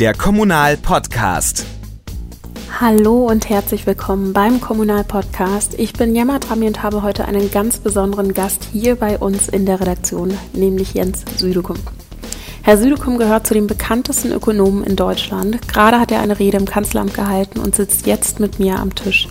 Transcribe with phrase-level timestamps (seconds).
[0.00, 1.66] der Kommunal Podcast.
[2.80, 5.74] Hallo und herzlich willkommen beim Kommunal Podcast.
[5.78, 9.66] Ich bin Jemma Trami und habe heute einen ganz besonderen Gast hier bei uns in
[9.66, 11.76] der Redaktion, nämlich Jens Südekum.
[12.62, 15.68] Herr Südekum gehört zu den bekanntesten Ökonomen in Deutschland.
[15.68, 19.28] Gerade hat er eine Rede im Kanzleramt gehalten und sitzt jetzt mit mir am Tisch.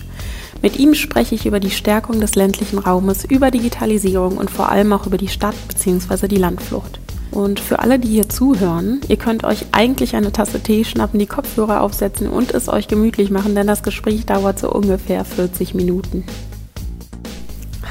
[0.62, 4.92] Mit ihm spreche ich über die Stärkung des ländlichen Raumes, über Digitalisierung und vor allem
[4.92, 6.28] auch über die Stadt bzw.
[6.28, 7.00] die Landflucht.
[7.32, 11.26] Und für alle, die hier zuhören, ihr könnt euch eigentlich eine Tasse Tee schnappen, die
[11.26, 16.24] Kopfhörer aufsetzen und es euch gemütlich machen, denn das Gespräch dauert so ungefähr 40 Minuten.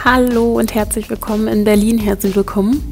[0.03, 2.83] Hallo und herzlich willkommen in Berlin, herzlich willkommen.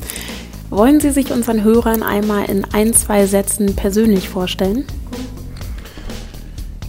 [0.69, 4.85] Wollen Sie sich unseren Hörern einmal in ein, zwei Sätzen persönlich vorstellen?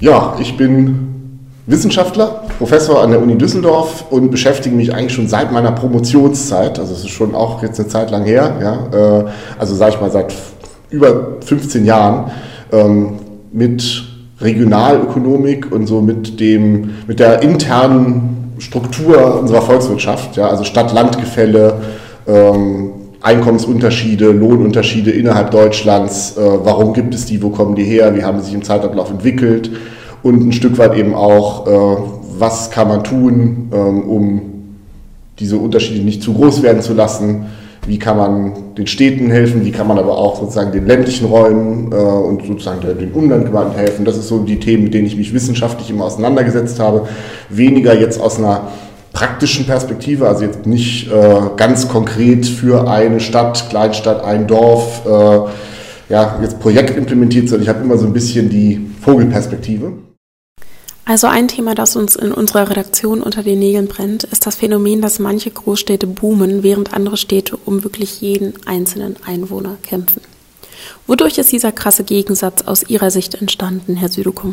[0.01, 1.18] Ja, ich bin
[1.69, 6.95] Wissenschaftler, Professor an der Uni Düsseldorf und beschäftige mich eigentlich schon seit meiner Promotionszeit, also
[6.95, 9.25] es ist schon auch jetzt eine Zeit lang her, ja, äh,
[9.59, 10.33] also sage ich mal seit
[10.89, 12.31] über 15 Jahren,
[12.73, 13.19] ähm,
[13.53, 14.03] mit
[14.41, 21.83] Regionalökonomik und so mit, dem, mit der internen Struktur unserer Volkswirtschaft, ja, also Stadt-Land-Gefälle,
[22.27, 28.25] ähm, Einkommensunterschiede, Lohnunterschiede innerhalb Deutschlands, äh, warum gibt es die, wo kommen die her, wie
[28.25, 29.71] haben sie sich im Zeitablauf entwickelt
[30.23, 32.03] und ein Stück weit eben auch, äh,
[32.39, 34.41] was kann man tun, ähm, um
[35.39, 37.47] diese Unterschiede nicht zu groß werden zu lassen,
[37.87, 41.91] wie kann man den Städten helfen, wie kann man aber auch sozusagen den ländlichen Räumen
[41.91, 44.05] äh, und sozusagen den Umlandgemeinden helfen.
[44.05, 47.09] Das ist so die Themen, mit denen ich mich wissenschaftlich immer auseinandergesetzt habe.
[47.49, 48.69] Weniger jetzt aus einer
[49.13, 56.13] praktischen Perspektive, also jetzt nicht äh, ganz konkret für eine Stadt, Kleinstadt, ein Dorf, äh,
[56.13, 59.93] ja, jetzt Projekt implementiert, sondern ich habe immer so ein bisschen die Vogelperspektive.
[61.09, 65.01] Also ein Thema, das uns in unserer Redaktion unter den Nägeln brennt, ist das Phänomen,
[65.01, 70.21] dass manche Großstädte boomen, während andere Städte um wirklich jeden einzelnen Einwohner kämpfen.
[71.07, 74.53] Wodurch ist dieser krasse Gegensatz aus Ihrer Sicht entstanden, Herr Südekum?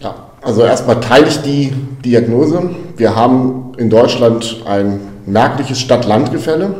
[0.00, 1.70] Ja, also erstmal teile ich die
[2.02, 2.70] Diagnose.
[2.96, 6.76] Wir haben in Deutschland ein merkliches Stadt-Land-Gefälle.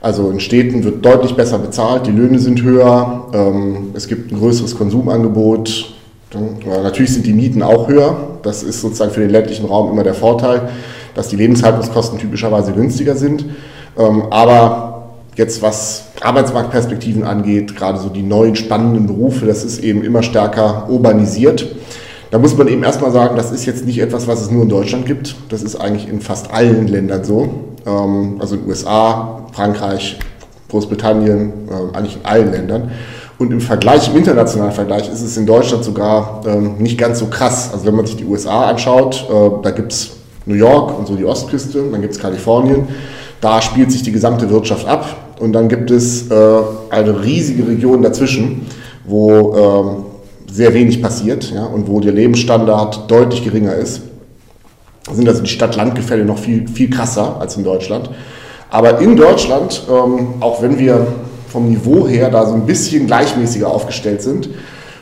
[0.00, 4.38] Also in Städten wird deutlich besser bezahlt, die Löhne sind höher, ähm, es gibt ein
[4.38, 5.92] größeres Konsumangebot,
[6.34, 8.16] Natürlich sind die Mieten auch höher.
[8.42, 10.68] Das ist sozusagen für den ländlichen Raum immer der Vorteil,
[11.14, 13.44] dass die Lebenshaltungskosten typischerweise günstiger sind.
[13.98, 20.02] Ähm, aber jetzt was Arbeitsmarktperspektiven angeht, gerade so die neuen spannenden Berufe, das ist eben
[20.02, 21.66] immer stärker urbanisiert.
[22.30, 24.68] Da muss man eben erstmal sagen, das ist jetzt nicht etwas, was es nur in
[24.70, 25.36] Deutschland gibt.
[25.50, 27.48] Das ist eigentlich in fast allen Ländern so.
[27.86, 30.18] Ähm, also in den USA, Frankreich,
[30.70, 32.90] Großbritannien, ähm, eigentlich in allen Ländern.
[33.42, 37.26] Und im Vergleich, im internationalen Vergleich, ist es in Deutschland sogar ähm, nicht ganz so
[37.26, 37.70] krass.
[37.72, 40.10] Also wenn man sich die USA anschaut, äh, da gibt es
[40.46, 42.86] New York und so die Ostküste, dann gibt es Kalifornien.
[43.40, 45.16] Da spielt sich die gesamte Wirtschaft ab.
[45.40, 46.34] Und dann gibt es äh,
[46.90, 48.64] eine riesige Region dazwischen,
[49.04, 50.04] wo ähm,
[50.46, 54.02] sehr wenig passiert ja, und wo der Lebensstandard deutlich geringer ist.
[55.04, 58.08] Da sind also die Stadt-Land-Gefälle noch viel, viel krasser als in Deutschland.
[58.70, 61.08] Aber in Deutschland, ähm, auch wenn wir
[61.52, 64.48] vom Niveau her da so ein bisschen gleichmäßiger aufgestellt sind.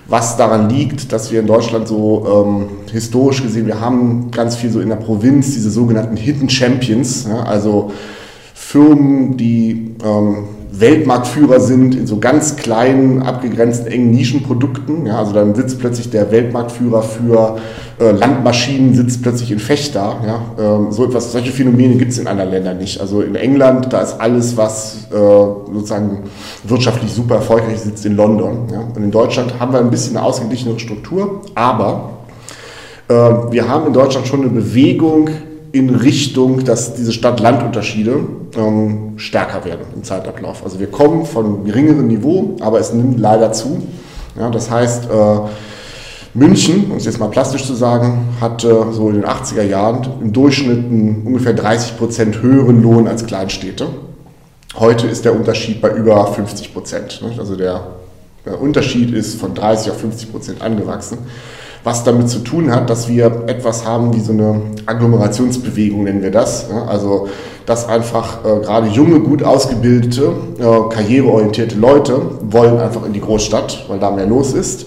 [0.08, 4.70] Was daran liegt, dass wir in Deutschland so ähm, historisch gesehen, wir haben ganz viel
[4.70, 7.92] so in der Provinz diese sogenannten Hidden Champions, ja, also
[8.70, 15.06] Firmen, die ähm, Weltmarktführer sind in so ganz kleinen, abgegrenzten, engen Nischenprodukten.
[15.06, 17.58] Ja, also dann sitzt plötzlich der Weltmarktführer für
[17.98, 20.20] äh, Landmaschinen, sitzt plötzlich in Fechter.
[20.24, 23.00] Ja, ähm, so etwas, solche Phänomene gibt es in anderen Ländern nicht.
[23.00, 26.20] Also in England, da ist alles, was äh, sozusagen
[26.62, 28.68] wirtschaftlich super erfolgreich sitzt in London.
[28.70, 28.82] Ja.
[28.94, 32.10] Und in Deutschland haben wir ein bisschen eine ausgeglichenere Struktur, aber
[33.08, 35.28] äh, wir haben in Deutschland schon eine Bewegung
[35.72, 40.62] in Richtung, dass diese Stadt-Land-Unterschiede ähm, stärker werden im Zeitablauf.
[40.64, 43.82] Also wir kommen von geringerem Niveau, aber es nimmt leider zu.
[44.38, 45.38] Ja, das heißt, äh,
[46.32, 50.32] München, um es jetzt mal plastisch zu sagen, hatte so in den 80er Jahren im
[50.32, 53.88] Durchschnitt einen ungefähr 30 Prozent höheren Lohn als Kleinstädte.
[54.78, 57.20] Heute ist der Unterschied bei über 50 Prozent.
[57.36, 57.82] Also der,
[58.46, 61.18] der Unterschied ist von 30 auf 50 Prozent angewachsen
[61.84, 66.30] was damit zu tun hat, dass wir etwas haben wie so eine Agglomerationsbewegung, nennen wir
[66.30, 66.68] das.
[66.70, 67.28] Also,
[67.66, 73.86] dass einfach äh, gerade junge, gut ausgebildete, äh, karriereorientierte Leute wollen einfach in die Großstadt,
[73.88, 74.86] weil da mehr los ist,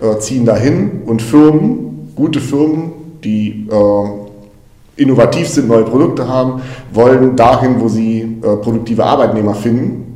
[0.00, 2.92] äh, ziehen dahin und Firmen, gute Firmen,
[3.22, 6.62] die äh, innovativ sind, neue Produkte haben,
[6.92, 10.11] wollen dahin, wo sie äh, produktive Arbeitnehmer finden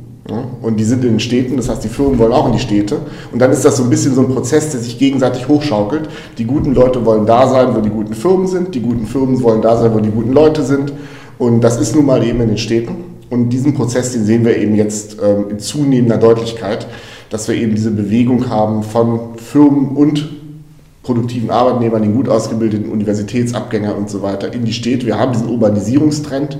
[0.61, 2.97] und die sind in den Städten, das heißt, die Firmen wollen auch in die Städte.
[3.31, 6.09] Und dann ist das so ein bisschen so ein Prozess, der sich gegenseitig hochschaukelt.
[6.37, 8.75] Die guten Leute wollen da sein, wo die guten Firmen sind.
[8.75, 10.93] Die guten Firmen wollen da sein, wo die guten Leute sind.
[11.37, 12.95] Und das ist nun mal eben in den Städten.
[13.29, 16.87] Und diesen Prozess, den sehen wir eben jetzt ähm, in zunehmender Deutlichkeit,
[17.29, 20.29] dass wir eben diese Bewegung haben von Firmen und
[21.03, 25.05] produktiven Arbeitnehmern, den gut ausgebildeten Universitätsabgängern und so weiter in die Städte.
[25.05, 26.57] Wir haben diesen Urbanisierungstrend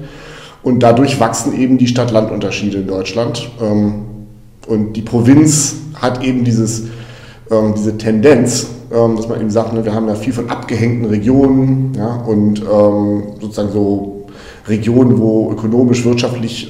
[0.68, 3.50] und dadurch wachsen eben die Stadt-Land-Unterschiede in Deutschland.
[3.62, 4.04] Ähm,
[4.68, 6.88] und die Provinz hat eben dieses,
[7.50, 11.06] ähm, diese Tendenz, ähm, dass man eben sagt, ne, wir haben ja viel von abgehängten
[11.06, 12.58] Regionen ja, und
[13.40, 14.26] sozusagen so
[14.68, 16.70] Regionen, wo ökonomisch, wirtschaftlich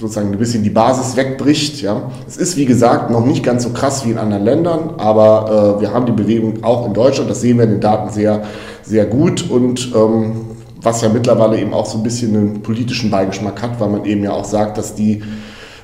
[0.00, 1.82] sozusagen ein bisschen die Basis wegbricht.
[1.82, 2.02] Ja.
[2.28, 5.80] Es ist, wie gesagt, noch nicht ganz so krass wie in anderen Ländern, aber äh,
[5.80, 7.28] wir haben die Bewegung auch in Deutschland.
[7.28, 8.42] Das sehen wir in den Daten sehr,
[8.84, 10.47] sehr gut und ähm,
[10.80, 14.22] was ja mittlerweile eben auch so ein bisschen einen politischen Beigeschmack hat, weil man eben
[14.22, 15.22] ja auch sagt, dass die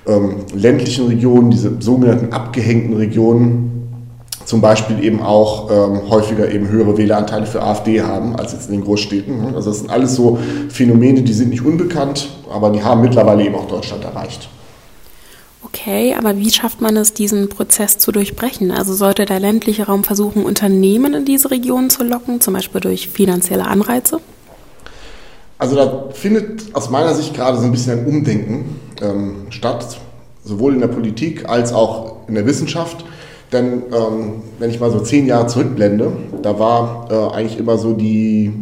[0.07, 3.71] ähm, ländlichen Regionen, diese sogenannten abgehängten Regionen,
[4.45, 8.77] zum Beispiel eben auch ähm, häufiger eben höhere Wähleranteile für AfD haben als jetzt in
[8.77, 9.41] den Großstädten.
[9.41, 9.57] Ne?
[9.57, 10.39] Also das sind alles so
[10.69, 14.49] Phänomene, die sind nicht unbekannt, aber die haben mittlerweile eben auch Deutschland erreicht.
[15.63, 18.71] Okay, aber wie schafft man es, diesen Prozess zu durchbrechen?
[18.71, 23.09] Also sollte der ländliche Raum versuchen, Unternehmen in diese Regionen zu locken, zum Beispiel durch
[23.09, 24.21] finanzielle Anreize?
[25.65, 29.97] Also da findet aus meiner Sicht gerade so ein bisschen ein Umdenken ähm, statt,
[30.45, 33.03] sowohl in der Politik als auch in der Wissenschaft.
[33.51, 36.13] Denn ähm, wenn ich mal so zehn Jahre zurückblende,
[36.43, 38.53] da war äh, eigentlich immer so die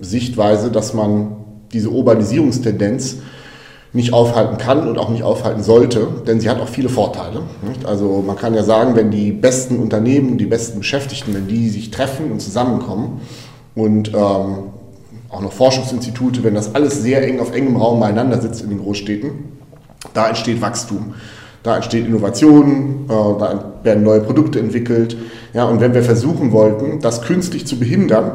[0.00, 1.36] Sichtweise, dass man
[1.74, 3.16] diese Urbanisierungstendenz
[3.92, 7.42] nicht aufhalten kann und auch nicht aufhalten sollte, denn sie hat auch viele Vorteile.
[7.68, 7.84] Nicht?
[7.84, 11.90] Also man kann ja sagen, wenn die besten Unternehmen, die besten Beschäftigten, wenn die sich
[11.90, 13.20] treffen und zusammenkommen
[13.74, 14.77] und ähm,
[15.30, 18.80] auch noch Forschungsinstitute, wenn das alles sehr eng auf engem Raum beieinander sitzt in den
[18.80, 19.30] Großstädten,
[20.14, 21.14] da entsteht Wachstum.
[21.62, 25.16] Da entsteht Innovation, äh, da werden neue Produkte entwickelt.
[25.52, 28.30] Ja, und wenn wir versuchen wollten, das künstlich zu behindern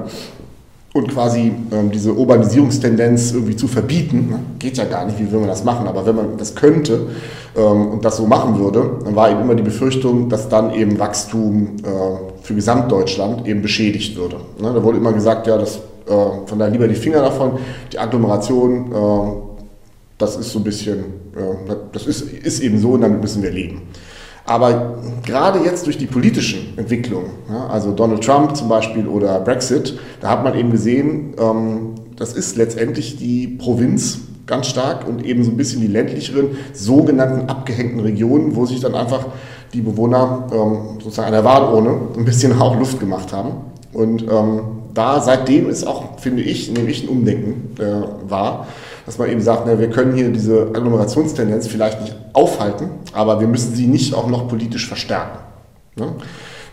[0.94, 5.48] und quasi ähm, diese Urbanisierungstendenz irgendwie zu verbieten, geht ja gar nicht, wie will man
[5.48, 7.08] das machen, aber wenn man das könnte
[7.56, 11.00] ähm, und das so machen würde, dann war eben immer die Befürchtung, dass dann eben
[11.00, 14.36] Wachstum äh, für Gesamtdeutschland eben beschädigt würde.
[14.62, 17.60] Ne, da wurde immer gesagt, ja, das, äh, von daher lieber die Finger davon,
[17.92, 19.54] die Agglomeration äh,
[20.24, 21.04] das ist so ein bisschen,
[21.92, 23.82] das ist, ist eben so und damit müssen wir leben.
[24.46, 27.32] Aber gerade jetzt durch die politischen Entwicklungen,
[27.70, 32.58] also Donald Trump zum Beispiel oder Brexit, da hat man eben gesehen, ähm, das ist
[32.58, 38.56] letztendlich die Provinz ganz stark und eben so ein bisschen die ländlicheren, sogenannten abgehängten Regionen,
[38.56, 39.28] wo sich dann einfach
[39.74, 43.52] die Bewohner ähm, sozusagen an der Wahlurne ein bisschen auch Luft gemacht haben.
[43.94, 48.68] Und ähm, da seitdem ist auch, finde ich, nämlich ein Umdenken äh, war
[49.06, 53.48] dass man eben sagt, na, wir können hier diese Aggloomerationstendenz vielleicht nicht aufhalten, aber wir
[53.48, 55.40] müssen sie nicht auch noch politisch verstärken.
[55.96, 56.14] Ne?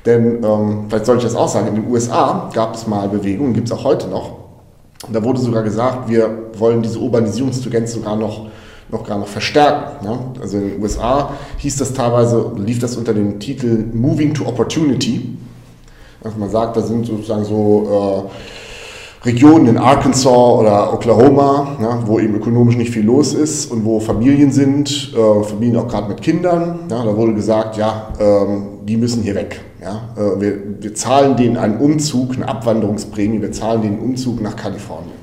[0.06, 3.52] Denn, ähm, vielleicht soll ich das auch sagen, in den USA gab es mal Bewegungen,
[3.52, 4.38] gibt es auch heute noch.
[5.10, 8.48] Da wurde sogar gesagt, wir wollen diese Urbanisierungstendenz sogar noch,
[8.90, 10.06] noch gar noch verstärken.
[10.06, 10.18] Ne?
[10.40, 15.36] Also in den USA hieß das teilweise, lief das unter dem Titel Moving to Opportunity.
[16.22, 22.18] Also man sagt, da sind sozusagen so äh, Regionen in Arkansas oder Oklahoma, ja, wo
[22.18, 26.22] eben ökonomisch nicht viel los ist und wo Familien sind, äh, Familien auch gerade mit
[26.22, 26.80] Kindern.
[26.90, 29.60] Ja, da wurde gesagt, ja, ähm, die müssen hier weg.
[29.82, 30.10] Ja.
[30.16, 34.56] Äh, wir, wir zahlen denen einen Umzug, eine Abwanderungsprämie, wir zahlen denen einen Umzug nach
[34.56, 35.20] Kalifornien.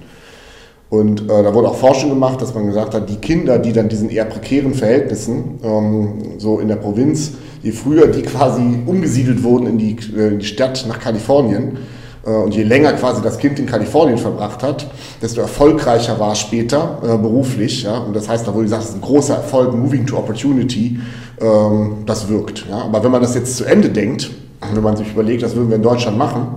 [0.90, 3.90] Und äh, da wurde auch Forschung gemacht, dass man gesagt hat, die Kinder, die dann
[3.90, 7.34] diesen eher prekären Verhältnissen, ähm, so in der Provinz,
[7.68, 11.78] je früher die quasi umgesiedelt wurden in die, äh, in die Stadt nach Kalifornien,
[12.26, 14.88] äh, und je länger quasi das Kind in Kalifornien verbracht hat,
[15.21, 17.83] desto erfolgreicher war es später äh, beruflich.
[17.83, 17.97] Ja?
[18.00, 21.00] Und das heißt, da wurde gesagt, das ist ein großer Erfolg, Moving to Opportunity,
[21.42, 22.66] ähm, das wirkt.
[22.69, 22.83] Ja?
[22.83, 24.31] Aber wenn man das jetzt zu Ende denkt,
[24.74, 26.47] wenn man sich überlegt, das würden wir in Deutschland machen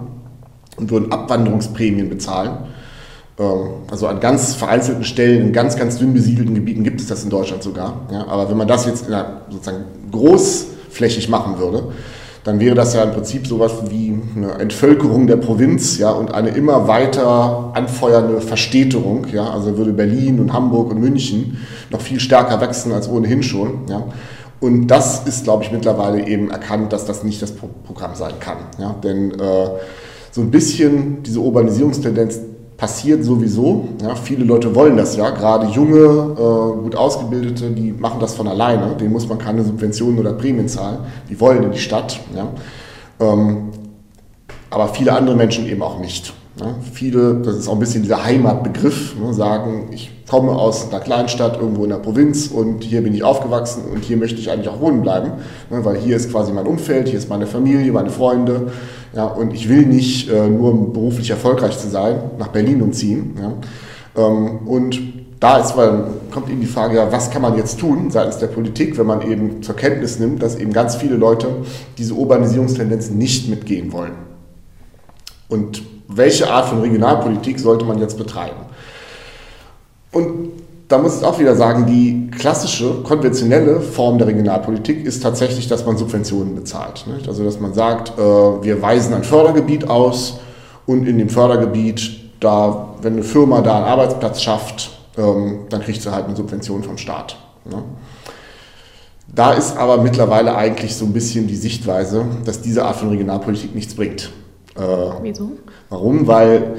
[0.76, 2.52] und würden Abwanderungsprämien bezahlen,
[3.38, 7.24] ähm, also an ganz vereinzelten Stellen, in ganz, ganz dünn besiedelten Gebieten gibt es das
[7.24, 8.00] in Deutschland sogar.
[8.10, 8.26] Ja?
[8.26, 9.06] Aber wenn man das jetzt
[9.50, 9.84] sozusagen
[10.90, 11.84] großflächig machen würde,
[12.44, 16.50] dann wäre das ja im Prinzip sowas wie eine Entvölkerung der Provinz ja, und eine
[16.50, 19.26] immer weiter anfeuernde Verstädterung.
[19.32, 21.58] Ja, also würde Berlin und Hamburg und München
[21.90, 23.80] noch viel stärker wachsen als ohnehin schon.
[23.88, 24.04] Ja.
[24.58, 28.58] Und das ist, glaube ich, mittlerweile eben erkannt, dass das nicht das Programm sein kann.
[28.78, 28.94] Ja.
[29.04, 29.68] Denn äh,
[30.30, 32.40] so ein bisschen diese Urbanisierungstendenz
[32.80, 33.90] passiert sowieso.
[34.00, 38.48] Ja, viele Leute wollen das ja, gerade junge, äh, gut ausgebildete, die machen das von
[38.48, 38.96] alleine.
[38.96, 41.00] Denen muss man keine Subventionen oder Prämien zahlen.
[41.28, 42.18] Die wollen in die Stadt.
[42.34, 42.48] Ja.
[43.20, 43.68] Ähm,
[44.70, 46.32] aber viele andere Menschen eben auch nicht.
[46.60, 46.74] Ja.
[46.92, 51.58] Viele, das ist auch ein bisschen dieser Heimatbegriff, ne, sagen, ich komme aus einer Kleinstadt
[51.60, 54.80] irgendwo in der Provinz und hier bin ich aufgewachsen und hier möchte ich eigentlich auch
[54.80, 55.32] wohnen bleiben,
[55.70, 58.70] ne, weil hier ist quasi mein Umfeld, hier ist meine Familie, meine Freunde.
[59.12, 63.36] Ja, und ich will nicht äh, nur beruflich erfolgreich zu sein, nach Berlin umziehen.
[63.40, 64.26] Ja.
[64.26, 65.00] Ähm, und
[65.40, 68.48] da ist, weil, kommt eben die Frage, ja, was kann man jetzt tun seitens der
[68.48, 71.48] Politik, wenn man eben zur Kenntnis nimmt, dass eben ganz viele Leute
[71.96, 74.12] diese Urbanisierungstendenzen nicht mitgehen wollen.
[75.48, 78.60] Und welche Art von Regionalpolitik sollte man jetzt betreiben?
[80.12, 80.50] Und
[80.88, 85.86] da muss ich auch wieder sagen, die klassische, konventionelle Form der Regionalpolitik ist tatsächlich, dass
[85.86, 87.04] man Subventionen bezahlt.
[87.06, 87.28] Nicht?
[87.28, 90.40] Also dass man sagt, äh, wir weisen ein Fördergebiet aus
[90.86, 96.02] und in dem Fördergebiet, da, wenn eine Firma da einen Arbeitsplatz schafft, ähm, dann kriegt
[96.02, 97.36] sie halt eine Subvention vom Staat.
[97.64, 97.84] Ne?
[99.32, 103.76] Da ist aber mittlerweile eigentlich so ein bisschen die Sichtweise, dass diese Art von Regionalpolitik
[103.76, 104.30] nichts bringt.
[104.76, 104.80] Äh,
[105.22, 105.52] Wieso?
[105.88, 106.26] Warum?
[106.26, 106.76] Weil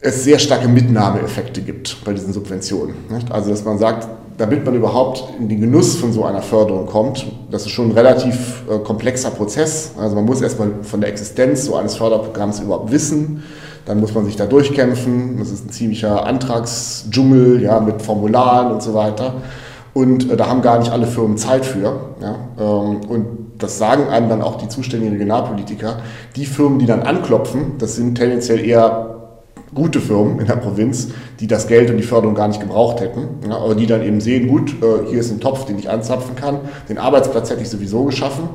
[0.00, 2.94] es sehr starke Mitnahmeeffekte gibt bei diesen Subventionen.
[3.08, 3.32] Nicht?
[3.32, 7.26] Also dass man sagt, damit man überhaupt in den Genuss von so einer Förderung kommt,
[7.50, 9.92] das ist schon ein relativ äh, komplexer Prozess.
[9.98, 13.44] Also man muss erstmal von der Existenz so eines Förderprogramms überhaupt wissen.
[13.86, 15.38] Dann muss man sich da durchkämpfen.
[15.38, 19.34] Das ist ein ziemlicher Antragsdschungel ja, mit Formularen und so weiter.
[19.94, 22.00] Und äh, da haben gar nicht alle Firmen Zeit für.
[22.20, 22.36] Ja?
[22.58, 25.98] Ähm, und das sagen einem dann auch die zuständigen Regionalpolitiker.
[26.36, 29.14] Die Firmen, die dann anklopfen, das sind tendenziell eher
[29.74, 31.08] gute Firmen in der Provinz,
[31.40, 34.20] die das Geld und die Förderung gar nicht gebraucht hätten, ja, aber die dann eben
[34.20, 37.68] sehen, gut, äh, hier ist ein Topf, den ich anzapfen kann, den Arbeitsplatz hätte ich
[37.68, 38.48] sowieso geschaffen,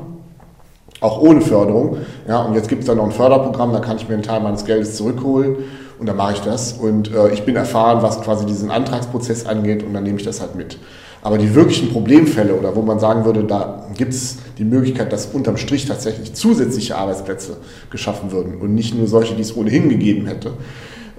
[1.00, 1.98] auch ohne Förderung.
[2.26, 4.40] Ja, und jetzt gibt es dann noch ein Förderprogramm, da kann ich mir einen Teil
[4.40, 5.56] meines Geldes zurückholen
[5.98, 6.72] und dann mache ich das.
[6.72, 10.40] Und äh, ich bin erfahren, was quasi diesen Antragsprozess angeht und dann nehme ich das
[10.40, 10.78] halt mit.
[11.22, 15.26] Aber die wirklichen Problemfälle oder wo man sagen würde, da gibt es die Möglichkeit, dass
[15.26, 17.58] unterm Strich tatsächlich zusätzliche Arbeitsplätze
[17.90, 20.52] geschaffen würden und nicht nur solche, die es ohnehin gegeben hätte,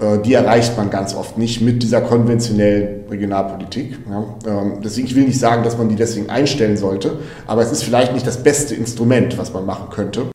[0.00, 3.98] äh, die erreicht man ganz oft nicht mit dieser konventionellen Regionalpolitik.
[4.46, 7.84] Ähm, deswegen, ich will nicht sagen, dass man die deswegen einstellen sollte, aber es ist
[7.84, 10.26] vielleicht nicht das beste Instrument, was man machen könnte.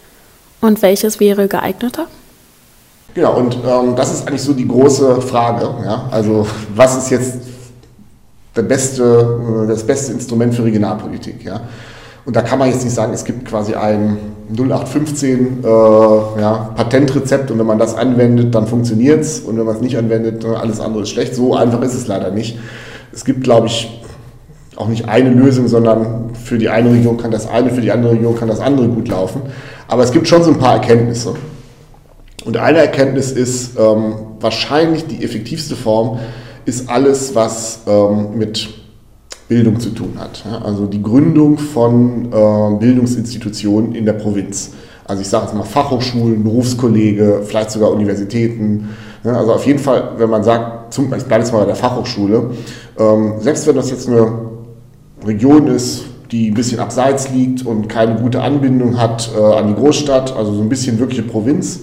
[0.62, 2.08] Und welches wäre geeigneter?
[3.14, 5.68] Genau, und ähm, das ist eigentlich so die große Frage.
[5.84, 6.08] Ja?
[6.12, 7.38] Also was ist jetzt
[8.58, 11.44] der beste, äh, das beste Instrument für Regionalpolitik?
[11.46, 11.62] Ja?
[12.26, 14.18] Und da kann man jetzt nicht sagen, es gibt quasi ein
[14.50, 19.76] 0815 äh, ja, Patentrezept und wenn man das anwendet, dann funktioniert es und wenn man
[19.76, 21.36] es nicht anwendet, alles andere ist schlecht.
[21.36, 22.58] So einfach ist es leider nicht.
[23.12, 24.02] Es gibt, glaube ich,
[24.78, 28.14] auch nicht eine Lösung, sondern für die eine Region kann das eine, für die andere
[28.14, 29.42] Region kann das andere gut laufen.
[29.88, 31.36] Aber es gibt schon so ein paar Erkenntnisse.
[32.46, 36.20] Und eine Erkenntnis ist, ähm, wahrscheinlich die effektivste Form
[36.68, 38.68] ist alles, was ähm, mit
[39.48, 40.44] Bildung zu tun hat.
[40.64, 44.74] Also die Gründung von äh, Bildungsinstitutionen in der Provinz.
[45.06, 48.90] Also ich sage jetzt mal Fachhochschulen, Berufskollege, vielleicht sogar Universitäten.
[49.24, 52.52] Also auf jeden Fall, wenn man sagt, zum, ich bleibe jetzt mal bei der Fachhochschule,
[53.00, 54.30] ähm, selbst wenn das jetzt eine
[55.26, 59.76] Region ist, die ein bisschen abseits liegt und keine gute Anbindung hat äh, an die
[59.76, 61.82] Großstadt, also so ein bisschen wirkliche Provinz,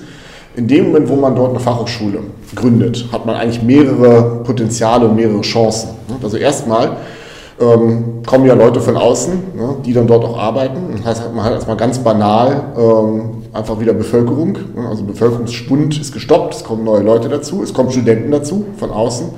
[0.56, 2.20] in dem Moment, wo man dort eine Fachhochschule
[2.54, 5.90] gründet, hat man eigentlich mehrere Potenziale und mehrere Chancen.
[6.22, 6.96] Also erstmal
[7.60, 10.78] ähm, kommen ja Leute von außen, ne, die dann dort auch arbeiten.
[10.96, 14.52] Das heißt, man hat erstmal ganz banal ähm, einfach wieder Bevölkerung.
[14.74, 18.90] Ne, also Bevölkerungsspund ist gestoppt, es kommen neue Leute dazu, es kommen Studenten dazu von
[18.90, 19.28] außen.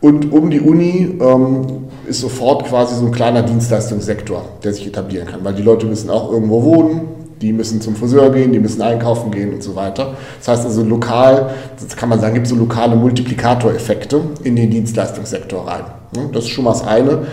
[0.00, 5.26] Und um die Uni ähm, ist sofort quasi so ein kleiner Dienstleistungssektor, der sich etablieren
[5.26, 7.08] kann, weil die Leute müssen auch irgendwo wohnen,
[7.40, 10.16] die müssen zum Friseur gehen, die müssen einkaufen gehen und so weiter.
[10.38, 11.50] Das heißt also lokal,
[11.80, 15.84] das kann man sagen, gibt es so lokale Multiplikatoreffekte in den Dienstleistungssektor rein.
[16.32, 17.26] Das ist schon mal das eine.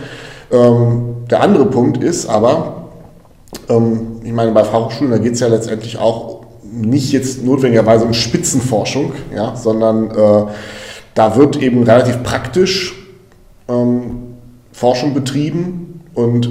[0.51, 2.89] Ähm, der andere Punkt ist aber,
[3.70, 8.13] ähm, ich meine, bei Fachhochschulen, da geht es ja letztendlich auch nicht jetzt notwendigerweise um
[8.13, 10.46] Spitzenforschung, ja, sondern äh,
[11.13, 12.96] da wird eben relativ praktisch
[13.67, 14.36] ähm,
[14.72, 16.50] Forschung betrieben und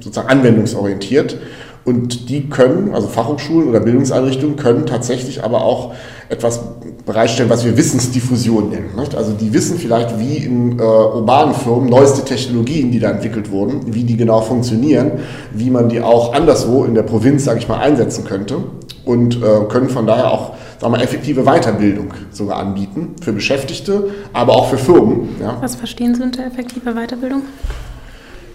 [0.00, 1.38] sozusagen anwendungsorientiert.
[1.84, 5.92] Und die können, also Fachhochschulen oder Bildungseinrichtungen, können tatsächlich aber auch
[6.30, 6.60] etwas
[7.04, 8.96] bereitstellen, was wir Wissensdiffusion nennen.
[8.96, 9.14] Nicht?
[9.14, 13.94] Also die wissen vielleicht, wie in äh, urbanen Firmen neueste Technologien, die da entwickelt wurden,
[13.94, 15.12] wie die genau funktionieren,
[15.52, 18.56] wie man die auch anderswo in der Provinz, sage ich mal, einsetzen könnte
[19.04, 24.54] und äh, können von daher auch sagen wir, effektive Weiterbildung sogar anbieten für Beschäftigte, aber
[24.54, 25.36] auch für Firmen.
[25.40, 25.58] Ja.
[25.60, 27.42] Was verstehen Sie unter effektive Weiterbildung?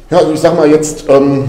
[0.09, 1.45] Ja, also ich sage mal jetzt, ähm,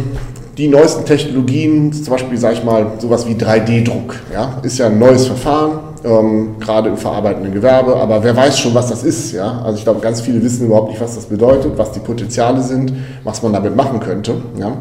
[0.60, 4.98] die neuesten Technologien, zum Beispiel, sage ich mal, sowas wie 3D-Druck, ja, ist ja ein
[4.98, 9.62] neues Verfahren, ähm, gerade im verarbeitenden Gewerbe, aber wer weiß schon, was das ist, ja.
[9.64, 12.92] Also ich glaube, ganz viele wissen überhaupt nicht, was das bedeutet, was die Potenziale sind,
[13.24, 14.76] was man damit machen könnte, ja.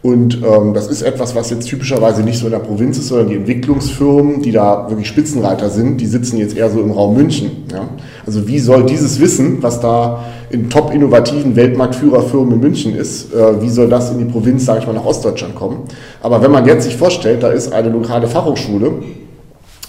[0.00, 3.28] Und ähm, das ist etwas, was jetzt typischerweise nicht so in der Provinz ist, sondern
[3.28, 7.64] die Entwicklungsfirmen, die da wirklich Spitzenreiter sind, die sitzen jetzt eher so im Raum München.
[7.72, 7.88] Ja?
[8.24, 13.60] Also wie soll dieses Wissen, was da in top innovativen Weltmarktführerfirmen in München ist, äh,
[13.60, 15.78] wie soll das in die Provinz, sage ich mal, nach Ostdeutschland kommen?
[16.22, 18.92] Aber wenn man jetzt sich vorstellt, da ist eine lokale Fachhochschule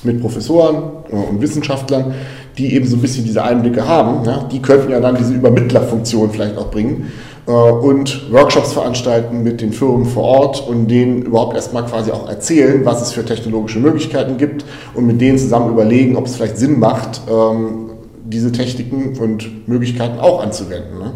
[0.03, 0.77] mit Professoren
[1.11, 2.15] äh, und Wissenschaftlern,
[2.57, 6.31] die eben so ein bisschen diese Einblicke haben, ja, die könnten ja dann diese Übermittlerfunktion
[6.31, 7.11] vielleicht auch bringen
[7.53, 12.85] und Workshops veranstalten mit den Firmen vor Ort und denen überhaupt erstmal quasi auch erzählen,
[12.85, 16.79] was es für technologische Möglichkeiten gibt und mit denen zusammen überlegen, ob es vielleicht Sinn
[16.79, 17.89] macht, ähm,
[18.23, 20.99] diese Techniken und Möglichkeiten auch anzuwenden.
[20.99, 21.13] Ne?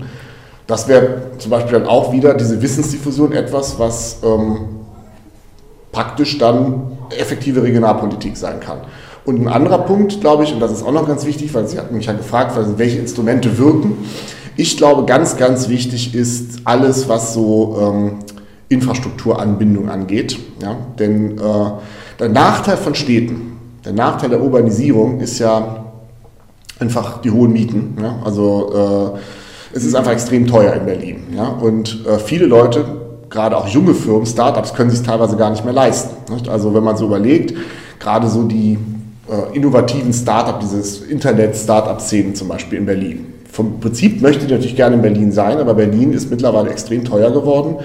[0.66, 4.58] Das wäre zum Beispiel dann auch wieder diese Wissensdiffusion etwas, was ähm,
[5.92, 8.80] praktisch dann effektive Regionalpolitik sein kann.
[9.26, 11.78] Und ein anderer Punkt, glaube ich, und das ist auch noch ganz wichtig, weil Sie
[11.78, 13.98] hatten mich ja gefragt, welche Instrumente wirken.
[14.56, 18.20] Ich glaube, ganz, ganz wichtig ist alles, was so ähm,
[18.70, 20.38] Infrastrukturanbindung angeht.
[20.62, 20.78] Ja?
[21.00, 21.72] Denn äh,
[22.20, 25.86] der Nachteil von Städten, der Nachteil der Urbanisierung ist ja
[26.80, 27.98] einfach die hohen Mieten.
[28.00, 28.18] Ja?
[28.24, 31.24] Also äh, es ist einfach extrem teuer in Berlin.
[31.36, 31.48] Ja?
[31.48, 32.86] Und äh, viele Leute,
[33.32, 36.32] gerade auch junge Firmen, Startups, können sich teilweise gar nicht mehr leisten.
[36.32, 36.48] Nicht?
[36.48, 37.56] Also wenn man so überlegt,
[38.00, 38.78] gerade so die
[39.28, 44.96] äh, innovativen Startup, dieses Internet-Startup-Szenen zum Beispiel in Berlin vom Prinzip möchte ich natürlich gerne
[44.96, 47.76] in Berlin sein, aber Berlin ist mittlerweile extrem teuer geworden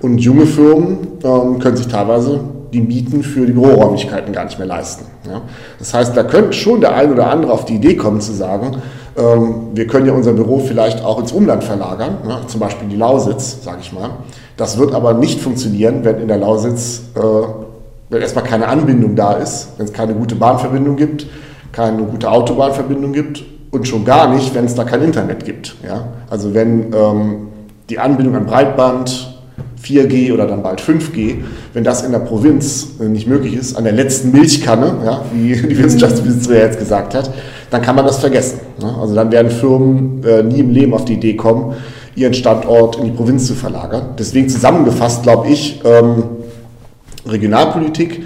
[0.00, 2.40] und junge Firmen ähm, können sich teilweise
[2.74, 5.06] die Mieten für die Büroräumlichkeiten gar nicht mehr leisten.
[5.26, 5.40] Ja?
[5.78, 8.82] Das heißt, da könnte schon der ein oder andere auf die Idee kommen zu sagen,
[9.16, 12.42] ähm, wir können ja unser Büro vielleicht auch ins Umland verlagern, ja?
[12.46, 14.10] zum Beispiel die Lausitz, sage ich mal.
[14.58, 17.20] Das wird aber nicht funktionieren, wenn in der Lausitz äh,
[18.10, 21.26] wenn erstmal keine Anbindung da ist, wenn es keine gute Bahnverbindung gibt,
[21.72, 23.42] keine gute Autobahnverbindung gibt
[23.74, 25.74] und schon gar nicht, wenn es da kein Internet gibt.
[25.86, 26.08] Ja?
[26.30, 27.48] Also wenn ähm,
[27.90, 29.34] die Anbindung an Breitband,
[29.82, 31.36] 4G oder dann bald 5G,
[31.74, 35.54] wenn das in der Provinz äh, nicht möglich ist, an der letzten Milchkanne, ja, wie
[35.68, 37.30] die Wissenschaftsministerin jetzt gesagt hat,
[37.70, 38.60] dann kann man das vergessen.
[38.80, 38.94] Ne?
[39.00, 41.74] Also dann werden Firmen äh, nie im Leben auf die Idee kommen,
[42.16, 44.10] ihren Standort in die Provinz zu verlagern.
[44.18, 46.22] Deswegen zusammengefasst, glaube ich, ähm,
[47.26, 48.22] Regionalpolitik,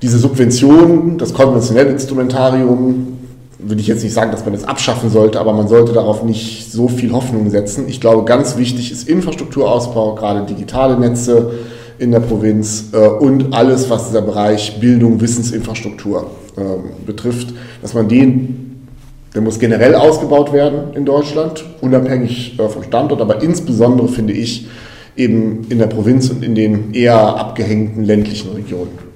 [0.00, 3.17] diese Subventionen, das konventionelle Instrumentarium,
[3.58, 6.70] würde ich jetzt nicht sagen, dass man das abschaffen sollte, aber man sollte darauf nicht
[6.70, 7.88] so viel Hoffnung setzen.
[7.88, 11.50] Ich glaube, ganz wichtig ist Infrastrukturausbau, gerade digitale Netze
[11.98, 16.60] in der Provinz äh, und alles, was dieser Bereich Bildung, Wissensinfrastruktur äh,
[17.04, 18.86] betrifft, dass man den,
[19.34, 24.68] der muss generell ausgebaut werden in Deutschland, unabhängig äh, vom Standort, aber insbesondere finde ich
[25.16, 29.07] eben in der Provinz und in den eher abgehängten ländlichen Regionen.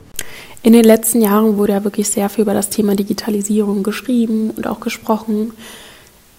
[0.65, 4.67] In den letzten Jahren wurde ja wirklich sehr viel über das Thema Digitalisierung geschrieben und
[4.69, 5.53] auch gesprochen.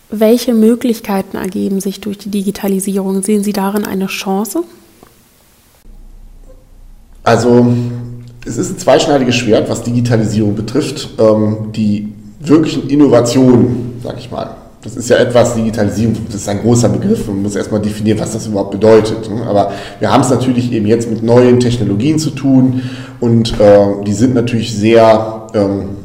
[0.09, 3.21] Welche Möglichkeiten ergeben sich durch die Digitalisierung?
[3.21, 4.63] Sehen Sie darin eine Chance?
[7.23, 7.67] Also
[8.45, 11.09] es ist ein zweischneidiges Schwert, was Digitalisierung betrifft.
[11.19, 16.61] Ähm, die wirklichen Innovationen, sage ich mal, das ist ja etwas, Digitalisierung, das ist ein
[16.61, 19.29] großer Begriff und man muss erstmal definieren, was das überhaupt bedeutet.
[19.29, 19.43] Ne?
[19.47, 22.83] Aber wir haben es natürlich eben jetzt mit neuen Technologien zu tun
[23.19, 26.02] und äh, die sind natürlich sehr ähm,